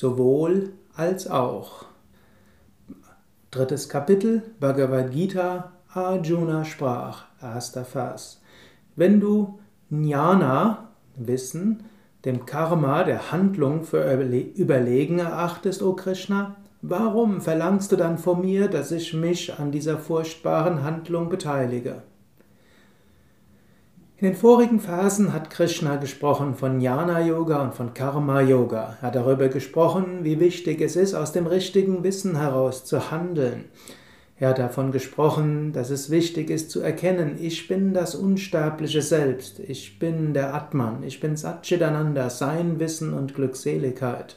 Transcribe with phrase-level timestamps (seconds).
[0.00, 1.84] sowohl als auch.
[3.50, 8.40] Drittes Kapitel Bhagavad Gita Arjuna sprach, erster Vers.
[8.96, 9.58] Wenn du
[9.90, 11.82] Jnana, Wissen,
[12.24, 18.68] dem Karma, der Handlung für überlegen erachtest, o Krishna, warum verlangst du dann von mir,
[18.68, 22.04] dass ich mich an dieser furchtbaren Handlung beteilige?
[24.20, 28.98] In den vorigen Phasen hat Krishna gesprochen von Jnana Yoga und von Karma Yoga.
[29.00, 33.70] Er hat darüber gesprochen, wie wichtig es ist, aus dem richtigen Wissen heraus zu handeln.
[34.38, 39.58] Er hat davon gesprochen, dass es wichtig ist zu erkennen, ich bin das unsterbliche Selbst,
[39.58, 44.36] ich bin der Atman, ich bin Satchitananda, sein Wissen und Glückseligkeit.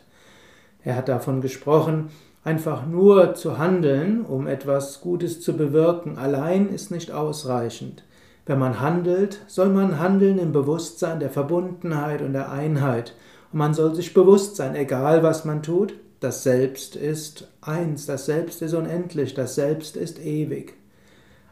[0.85, 2.09] Er hat davon gesprochen,
[2.45, 8.05] einfach nur zu handeln, um etwas Gutes zu bewirken, allein ist nicht ausreichend.
[8.45, 13.15] Wenn man handelt, soll man handeln im Bewusstsein der Verbundenheit und der Einheit.
[13.51, 18.25] Und man soll sich bewusst sein, egal was man tut, das Selbst ist eins, das
[18.25, 20.73] Selbst ist unendlich, das Selbst ist ewig.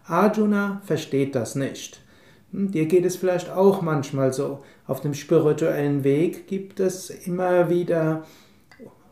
[0.06, 2.02] Arjuna versteht das nicht.
[2.52, 4.64] Hm, dir geht es vielleicht auch manchmal so.
[4.88, 8.24] Auf dem spirituellen Weg gibt es immer wieder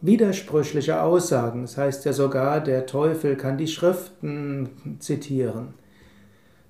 [0.01, 1.63] widersprüchliche Aussagen.
[1.63, 5.73] Das heißt ja sogar, der Teufel kann die Schriften zitieren.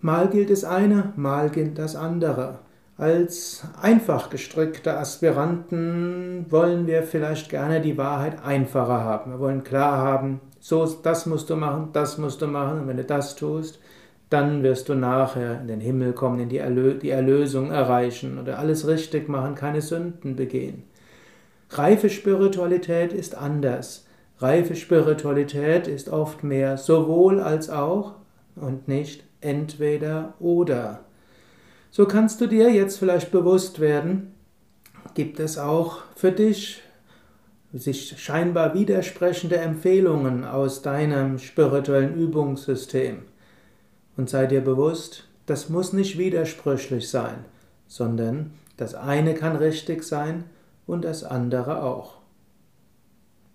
[0.01, 2.59] Mal gilt das eine, mal gilt das andere.
[2.97, 9.31] Als einfach gestrickte Aspiranten wollen wir vielleicht gerne die Wahrheit einfacher haben.
[9.31, 12.97] Wir wollen klar haben, so, das musst du machen, das musst du machen, und wenn
[12.97, 13.79] du das tust,
[14.29, 18.59] dann wirst du nachher in den Himmel kommen, in die, Erlö die Erlösung erreichen oder
[18.59, 20.83] alles richtig machen, keine Sünden begehen.
[21.71, 24.05] Reife Spiritualität ist anders.
[24.39, 28.13] Reife Spiritualität ist oft mehr sowohl als auch
[28.55, 31.01] und nicht entweder oder.
[31.91, 34.33] So kannst du dir jetzt vielleicht bewusst werden,
[35.13, 36.81] gibt es auch für dich
[37.73, 43.23] sich scheinbar widersprechende Empfehlungen aus deinem spirituellen Übungssystem.
[44.17, 47.45] Und sei dir bewusst, das muss nicht widersprüchlich sein,
[47.87, 50.45] sondern das eine kann richtig sein
[50.87, 52.18] und das andere auch.